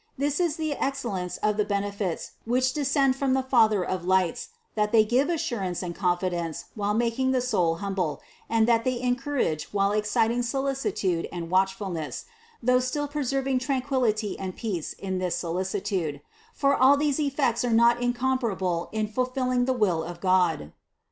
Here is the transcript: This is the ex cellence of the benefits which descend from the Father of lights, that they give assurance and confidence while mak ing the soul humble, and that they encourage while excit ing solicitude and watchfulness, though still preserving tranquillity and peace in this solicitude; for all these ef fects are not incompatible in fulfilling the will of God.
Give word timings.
This 0.17 0.39
is 0.39 0.55
the 0.55 0.73
ex 0.73 1.03
cellence 1.03 1.37
of 1.43 1.57
the 1.57 1.63
benefits 1.63 2.31
which 2.45 2.73
descend 2.73 3.15
from 3.15 3.35
the 3.35 3.43
Father 3.43 3.85
of 3.85 4.03
lights, 4.03 4.49
that 4.73 4.91
they 4.91 5.05
give 5.05 5.29
assurance 5.29 5.83
and 5.83 5.93
confidence 5.93 6.65
while 6.73 6.95
mak 6.95 7.19
ing 7.19 7.29
the 7.33 7.39
soul 7.39 7.75
humble, 7.75 8.19
and 8.49 8.67
that 8.67 8.83
they 8.83 8.99
encourage 8.99 9.65
while 9.65 9.91
excit 9.91 10.31
ing 10.31 10.41
solicitude 10.41 11.27
and 11.31 11.51
watchfulness, 11.51 12.25
though 12.63 12.79
still 12.79 13.07
preserving 13.07 13.59
tranquillity 13.59 14.39
and 14.39 14.55
peace 14.55 14.93
in 14.93 15.19
this 15.19 15.35
solicitude; 15.37 16.21
for 16.51 16.75
all 16.75 16.97
these 16.97 17.19
ef 17.19 17.35
fects 17.35 17.63
are 17.63 17.71
not 17.71 18.01
incompatible 18.01 18.89
in 18.91 19.05
fulfilling 19.07 19.65
the 19.65 19.71
will 19.71 20.03
of 20.03 20.19
God. 20.19 20.71